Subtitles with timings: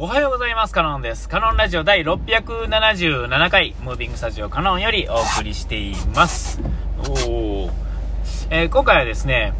[0.00, 0.72] おはようございます。
[0.72, 1.28] カノンです。
[1.28, 6.60] カノンラジオ第677回、ムービングスタジオカノンよりお送りしています。
[7.28, 7.68] お。
[8.48, 9.54] えー、今回はですね、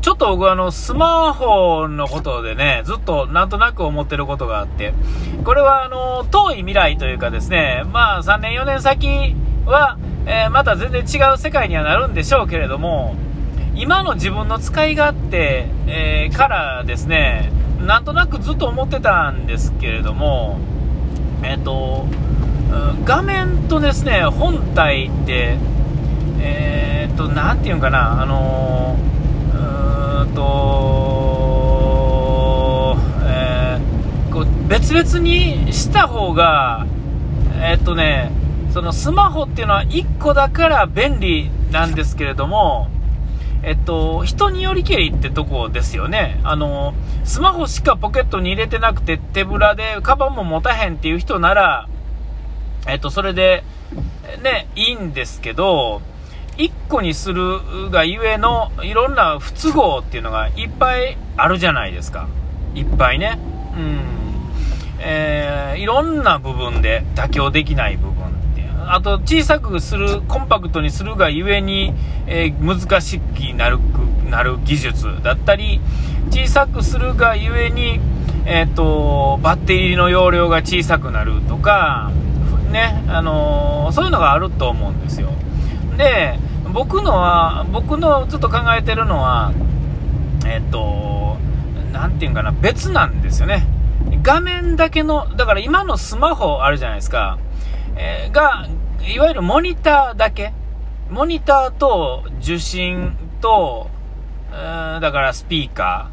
[0.00, 4.94] ちょっと僕あの、スマホのことでね、ずっとなんとなく思ってることがあって、
[5.44, 13.16] これはあの、遠い未来というかですね、まあ3年4年先は、えー、また全然違う世界にはなるんでしょうけれども、
[13.74, 17.52] 今の自分の使い勝手、えー、からですね、
[17.84, 20.58] なんとなくずっと思ってたんですけれども、
[21.42, 22.06] えっ、ー、と、
[23.04, 25.58] 画面とですね、本体って、
[26.40, 28.96] えっ、ー、と、なんていうかな、あの
[29.52, 31.76] うーんと、
[33.22, 36.86] えー、こう別々にした方が、
[37.60, 38.30] えっ、とね、
[38.72, 42.88] そのスマホっていうのは1個だから便利なんですけれども、
[43.62, 46.40] えっと、人によりけりってとこですよね。
[46.44, 51.88] あの、スマホしかポケットに入れてなくて手ぶらでカバンも持たへんっていう人なら、
[52.86, 53.64] えっと、それで、
[54.42, 56.02] ね、いいんですけど、
[56.58, 62.28] 1個にするがゆえのいろんな不都合っていうのがいっぱいあるじゃないですか。
[62.74, 63.38] いっぱいね。
[63.76, 64.00] うん。
[65.00, 71.94] えー、いろんな部分で妥協できない部分っていうあと小さくする、コンパクトにするがゆえに、
[72.26, 73.78] えー、難しくなる
[74.34, 75.80] なる技術だったり、
[76.30, 78.00] 小さくするがゆえに、
[78.46, 82.10] えーと、バッテリーの容量が小さくなるとか、
[82.72, 85.28] ねあのー、そういうのがあると思うんですよ。
[85.96, 86.36] で、
[86.72, 89.52] 僕のは、僕のちょっと考えてるのは、
[90.44, 91.36] えっ、ー、と、
[91.92, 93.68] なていうかな、別なんですよね。
[94.24, 97.38] 画面だけの、だから今のスマホあるじゃないですか。
[97.94, 98.66] えー、が、
[99.06, 100.52] いわゆるモニターだけ、
[101.08, 103.94] モニターと受信と、
[105.00, 106.10] だからスピーカ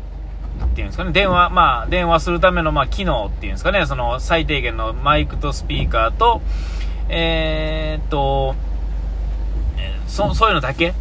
[0.59, 6.42] ーっていうんですかね、電話、まあ、電話するための、まあ、機能っていうんですかね、その最低限のマイクとスピーカーと、
[7.09, 8.56] えー、っと、
[10.08, 10.94] そそういうのだけ。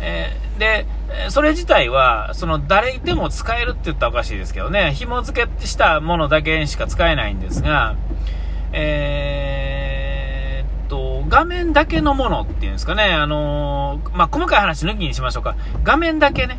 [0.00, 0.86] えー、で、
[1.30, 7.96] それ自体は、その誰でも使えるって言ったらおかしいですけどね、紐付けしたものだけしか使えないんですが、
[8.72, 9.72] えー
[11.32, 15.56] 画面だけのものっていうんですかね、あのー、まあ、細かい話抜きにしましょうか。
[15.82, 16.58] 画面だけね、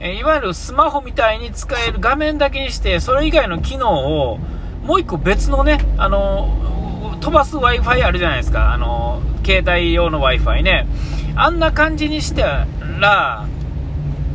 [0.00, 4.38] えいわゆるスマホみたいに使える画面だけにして、それ以外の機能を、
[4.84, 8.72] もう一個別のね、あの、飛ばす Wi-Fi あるじゃないですか。
[8.72, 10.86] あの、携帯用の Wi-Fi ね。
[11.34, 12.66] あんな感じにした
[13.00, 13.46] ら、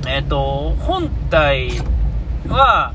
[0.08, 1.72] えっ、と、本体
[2.48, 2.94] は、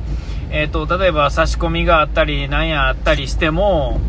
[0.50, 4.00] えっ、と、例えば差し込みがあったり、なんやあったりしても、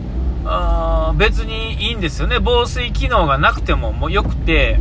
[0.45, 2.39] あ別にいいんですよね。
[2.41, 4.79] 防水機能がなくてももよくて、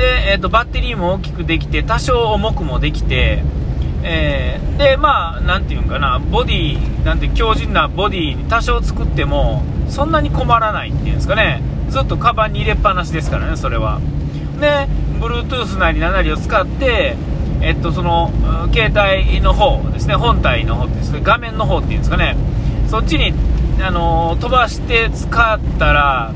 [0.00, 3.42] で、えーと、バッテリーも大きくできて、多少重くもできて、
[4.02, 11.60] えー、で、まあ、なんていうんかな、ボディ、なんて強靭なボディに多少作っても、そんなに困らないっていうんですかね。
[11.90, 14.00] ずっとカバンに入れっぱなしですからね、それは。
[14.58, 14.88] で、
[15.20, 17.16] Bluetooth なり何なりを使って、
[17.60, 18.30] えっと、その、
[18.72, 22.36] 携帯の方ですね、本体の方ですね、画面の方っていうんですかね、
[22.88, 23.34] そっちに
[23.82, 26.32] あの飛ばして使ったら、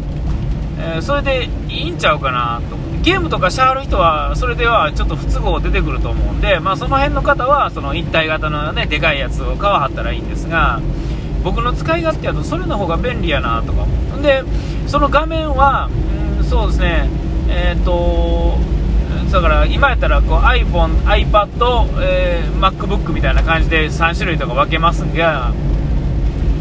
[0.98, 10.80] え、それでいいんちゃうかなとゲームとかしはる人はそれではちょっと不都合出てくると思うんで、まあ、その辺の方はその一体型のねでかいやつを買わはったらいいんですが
[11.42, 14.42] 僕の使い勝手やとそれの方が便利やなとか思で
[14.86, 15.90] その画面は、
[16.38, 17.08] うん、そうですね
[17.48, 18.56] えっ、と
[19.30, 25.52] だから今やったらこう iPhone、iPad、えー、MacBook みたいな感じで3種類とか分けますが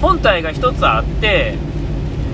[0.02, 1.56] 本体が1つあって、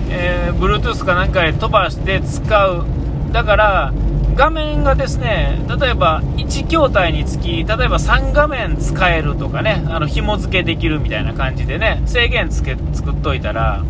[0.10, 2.99] えー、Bluetooth かなんかで飛ばして使う。
[3.32, 3.94] だから、
[4.36, 13.84] 画面がですね、例えば1筐体につき、例えば3画面使えるとかね、あの紐付けできるみたいな感じでね、制限つけ作っといたら、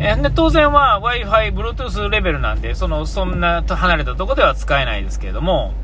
[0.00, 5.74] え、で当然は Wi-Fi、Bluetooth レベルなんで、そのそんな離れたとこでは使えないですけれども、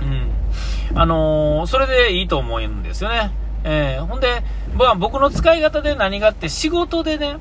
[0.00, 3.32] うん、あのー、それでいいと思うんですよね。
[3.64, 4.44] えー、ほんで、
[4.76, 7.38] まあ、僕の使い方で何があって、仕事でね、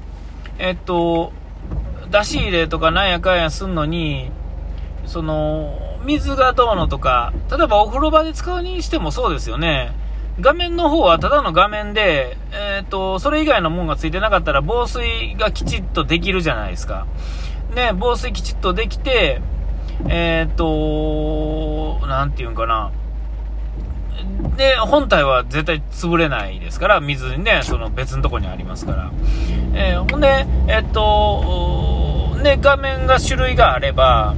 [0.57, 1.33] えっと、
[2.15, 4.31] 出し入れとかなんやかんやすんのに、
[5.05, 9.91] その、水がどうのとか、例えばお風呂場で使うにしてもそうですよね。
[10.39, 17.05] 画面の方はただの画面で、えっ、と、それ以外のもんがついてなかったら防水がきちっとできるじゃないですか。
[17.75, 19.41] ね、防水きちっとできて、
[20.07, 22.91] えっ、と、なんていうんかな。
[24.55, 29.11] で、本体は絶対潰れないですから、水にね、その別のとこにありますから。
[29.73, 31.94] えー、ほんで、えっと、
[32.45, 34.35] ね、画面が種類があれば、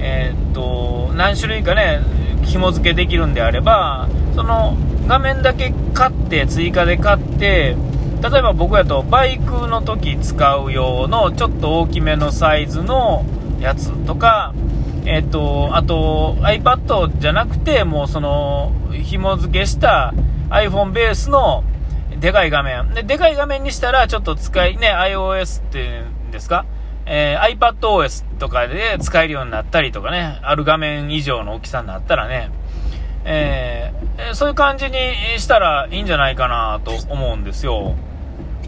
[0.00, 2.00] えー、っと、何種類かね、
[2.44, 4.76] 紐付けできるんであれば、その
[5.06, 7.76] 画面だけ買って、追加で買って、
[8.20, 13.24] 例えば僕やとバイクの時使う用のちょっと大きめのサイズの
[13.60, 14.52] やつとか、
[15.04, 20.12] えっ、と、あと iPad じゃなくて、もうその、紐付けした
[20.50, 21.62] iPhone ベースの
[22.18, 22.92] でかい画面。
[22.92, 26.64] で、でかい画面にしたらちょっと使い、ね、iOS っていうんですか？
[27.06, 32.50] えー、iPadOS とかで使えるようになったりとかね、ある画面以上の大きさになったらね、
[33.24, 34.92] えー、そういう感じに
[35.38, 37.94] したらいいんじゃないかなと思うんですよ。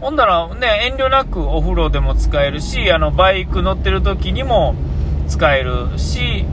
[0.01, 4.75] ほんだらね、遠慮なくお風呂でも使えるし、あの、バイク乗ってる時にも
[5.27, 6.45] 使えるし、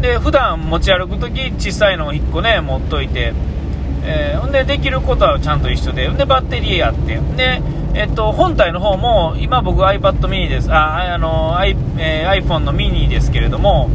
[0.00, 3.32] で、普段持ち歩く時小さいのを1個ね、持っといて、
[4.04, 7.62] えー、ほんで、できることはちゃんと一緒で、で、バッテリーあって、で、
[7.94, 10.72] えっと、本体の方も、今僕 iPad mini です。
[10.72, 13.90] あ、あの、I えー、iPhone の mini ですけれども、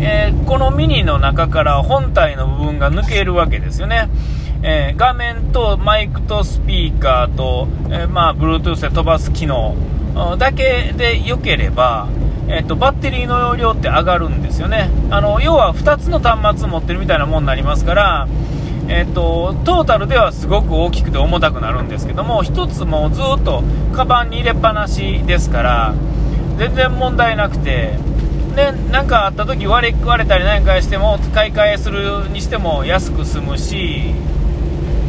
[0.00, 4.08] えー、このミニの中から本体の部分が抜けるわけですよね。
[4.62, 9.76] えー、画面とマイクとスピーカーと、えー、まあ、Bluetooth で飛ばす機能
[10.38, 12.08] だけで良ければ、
[12.48, 14.90] えっと、バッテリーの容量って上がるんですよね。
[15.10, 18.28] あの、要は2つの端末持ってるみたいなもんになりますから、
[18.92, 23.62] えーと、トータルではすごく大きくて重たくなるんですけども1つもずっと
[23.94, 25.94] カバンに入れっぱなしですから
[26.58, 27.96] 全然問題なくて
[28.56, 34.12] で何かあった時割れ割れたり何かしても買い替えするにしても安く済むし、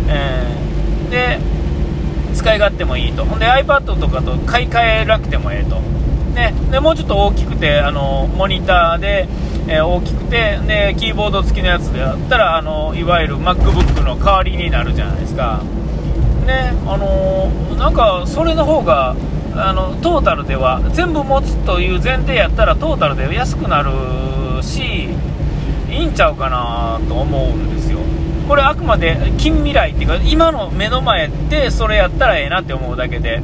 [0.07, 1.39] えー、で
[2.36, 3.25] 使い勝手もいいと。
[3.25, 5.80] ほんで iPad とかと買い替えなくてもええと、
[6.36, 9.28] ね、でもうちょっと大きくてあのモニターで
[9.71, 15.63] えー、大きくてでキーボード付きのやつであったらあのいわゆる MacBook の代わりになるじゃないですか。
[16.45, 19.15] ねあのー、なんかそれの方が
[19.56, 25.09] あのトータルでは全部持つという前提やったらトータルで安くなるし
[25.89, 28.00] いいんちゃうかなと思うんですよ。
[28.50, 33.41] これあくまで近未来っていうか今の目の前でそれやったらええなって思うだけで。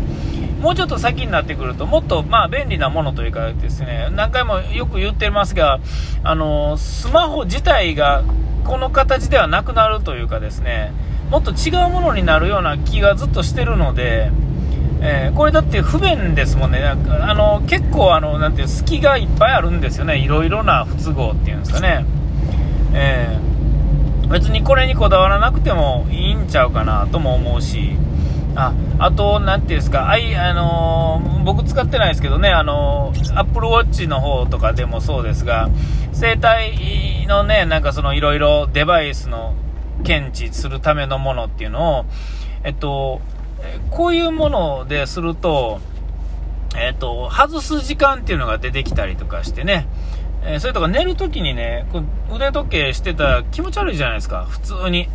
[0.59, 5.79] もうちょっと先になってくると、もっとまあ便利なものというかですね、何回もよく言ってますが、
[6.23, 8.23] あのスマホ自体が
[8.63, 10.91] この形ではなくなるというかですね、
[11.29, 14.31] もっと違うものになるような気がずっとしてるので、
[14.99, 22.05] えー、これだって不便ですもんね、なんかあの結構あの、なんていう隙がいっぱいあるんですよね、いろいろな不都合っていうんですかね。
[22.93, 27.95] えー、別にこれにこだわらなくてもいいんちゃうかなとも思うし、
[28.57, 35.69] ああと、なんていうんですか、あいあのー、僕使ってないですけどね、あのー、Apple Watch の方とかでもそうですが、
[36.11, 39.53] 生体のね、なんかそのいろいろデバイスの
[40.03, 42.05] 検知するためのものっていうのを、
[42.63, 43.21] えっと、
[43.91, 45.79] こういうものですると、
[46.75, 49.87] えっと、外す時間っていうのが出てきたりとかしてね、
[50.41, 51.85] えー、それとか寝るときにね、
[52.33, 55.09] 腕時計してたら気持ち悪いじゃないですか、普通に。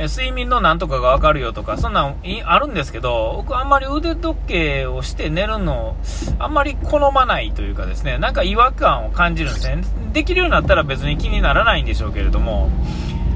[0.00, 2.14] え睡眠のなんとかがわかるよとか、そんなん
[2.44, 5.96] あるんですけど、僕あんまり腕時計をして寝るの、
[6.38, 9.82] あんまり好まないというかですね、なんか違和感を感じるんですね。
[10.12, 12.70] できるようになったら別に気にならないんでしょうけれども、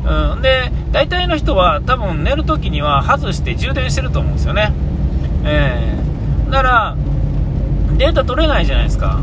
[0.04, 4.72] うん、で、大体の人は多分寝るときには外して充電してると思うんですよね。
[5.44, 6.96] えー、だから、
[7.96, 9.20] データ取れないじゃないですか。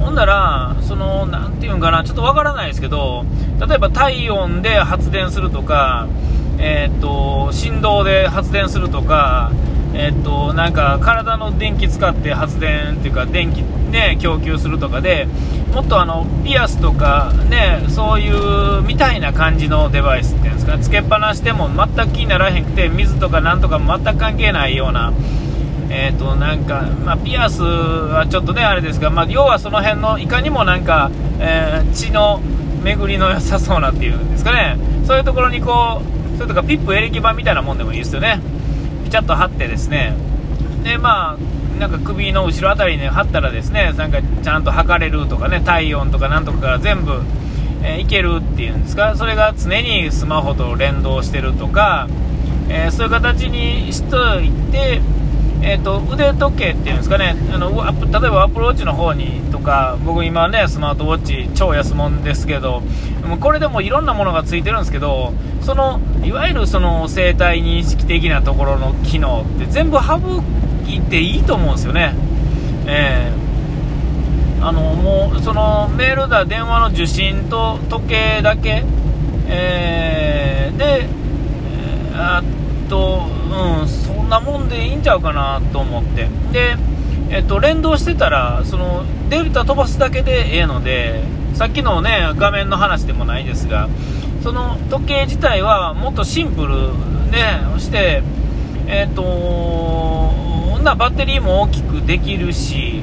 [0.00, 3.24] ほんなら、その、なんていうんかな、ちょっとわからないですけど、
[3.66, 6.06] 例えば体温で発電するとか、
[6.58, 9.52] えー、っと振動で発電するとか、
[9.94, 15.26] えー、っとなんか体の電気使って発電っていうか電気で供給するとかで
[15.72, 25.12] もっとあのピアスとかねそういうみたいな感じのデバイスっていうんですかつけっぱなしでも全く気にならへんくて水とかなんとか全く関係ないような。
[25.88, 32.40] えーとなんかまあ、ピアスはちょっとねあれですが、まあ、要はその辺のいかにもなんか、えー、血の
[32.82, 34.76] 巡りの良さそうなっていうんですかね
[35.06, 38.40] そういうところにこうそれとかピップエレキ板みたいなもんでもいいですよね。
[39.04, 40.14] ピチャッと貼ってですね。
[40.82, 47.20] でまあなんか首の後ろ辺りに貼ったらですねなんかちゃんと測れるとかね体温とかなんとかから全部、
[47.82, 49.14] えー、いけるっていうんですか。
[49.16, 52.08] それが常にスマホと連動してるとか、
[52.68, 55.00] えー、そういう形にしといて
[55.68, 57.34] えーと、腕時計っていうんですかね。
[57.52, 62.84] あの例えばアプローチの方にとか僕今ねスマートウォッチ超安物ですけど
[63.40, 65.32] これでもいろんなものがついてるんですけど
[65.62, 70.20] そのいわゆるその生体認識的なところの機能って全部省
[70.86, 72.14] いていいと思うんですよね。
[72.86, 78.84] えー、あのもうそのメールだ電話の受信と時計だけ、
[79.48, 82.44] えー、で、えー、あ
[82.88, 83.26] と、
[83.80, 86.28] うん、そんなもんでいいんちゃうかなと思って。
[86.52, 86.76] で、
[87.30, 91.22] えっと、連動してたら、その、デルタ飛ばすだけでええので、
[91.54, 93.88] さっきのね、画面の話でもないですが、
[94.42, 96.92] その時計自体はもっとシンプル
[97.30, 98.22] でして、
[98.86, 100.46] えっと、
[100.86, 103.02] なバッテリーも大きくできるし、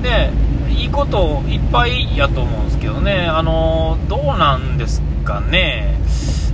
[0.00, 0.30] で、
[0.70, 5.98] いいこといっぱいやと思うんですけどね、あのどうなんですかね、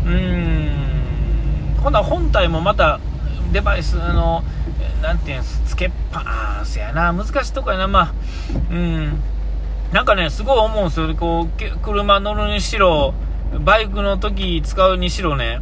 [0.07, 3.01] うーん、ほな本体もまた
[3.57, 4.45] デバイス、の、
[5.01, 8.13] なんていうんです、つけっぱなしやな、難しいとこやな、まあ、
[8.71, 9.19] うん、
[9.93, 13.15] なんかね、すごい思うんですよ、こう、車乗るにしろ、
[13.61, 15.61] バイクの時使うにしろね、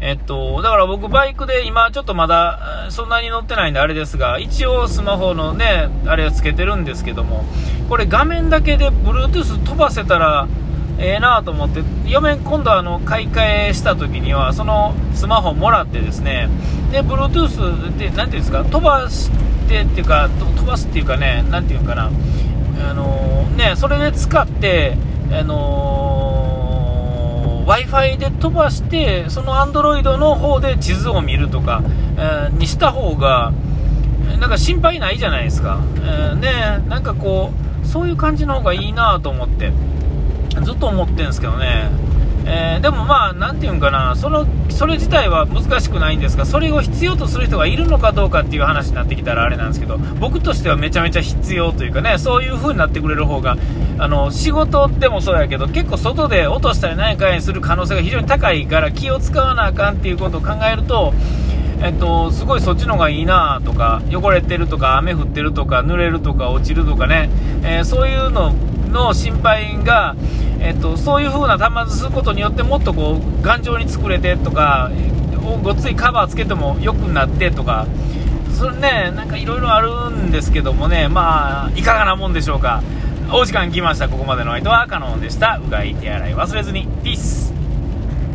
[0.00, 7.44] えっと、だから僕バイクで今ちょっとまだそんなに乗ってないんであれですが、一応スマホのね、あれをつけてるんですけども、
[7.88, 10.48] これ画面だけで Bluetooth 飛ばせたら
[11.00, 16.48] ええなと思って、嫁今度あの買い替えした時には、そのスマホもらってですね、
[16.92, 19.30] で、Bluetooth で、なんていうんですか、飛ばし
[19.66, 22.10] てっていうか、飛ばすっていうかね、なんていうかな、
[22.90, 24.96] あのー、ね、それで使って、
[25.32, 26.30] あのー
[27.70, 31.82] Wi-Fi で飛ばして、その Android の方で地図を見るとか、
[32.18, 33.52] えー、にした方が、
[34.40, 35.78] なんか心配ないじゃないですか。
[35.98, 37.52] えー、ねなんかこ
[37.84, 39.72] う、そういう感じの方がいいなと思って、
[40.62, 41.90] ずっと思ってんですけどね。
[42.46, 53.56] えー、でもまあ、なていうんかな、その、それ自体は難しくないんですが、それを必要とする人がいるのかどうかっていう話になってきたらあれなんですけど、僕としてはめちゃめちゃ必要というかね、そういう風になってくれる方が、
[53.98, 61.12] あの、仕事でもそうやけど、結構外で落としたり何かにする可能性が非常に高いから気を使わなあかんっていうことを考えると、
[61.82, 67.30] えっと、すごいそっちの方がいいなとか、汚れてるとか、雨降ってるとか、濡れるとか、落ちるとかね、
[67.62, 68.52] えー、そういうの
[68.90, 70.14] の心配が、
[70.60, 74.90] えっと、そういう風な端末することによってもっとこう頑丈に作れてとか
[75.62, 77.86] ごっついカバーつけても良くなってとか
[78.58, 82.82] それねなんかいろいろあるんですけどもねまあいかがなもんでしょうか。
[83.32, 84.08] お時間来ました。
[84.08, 85.60] ここまでの相手はカノンでした。
[85.64, 86.88] うがい手洗い忘れずに。
[87.04, 87.59] ピース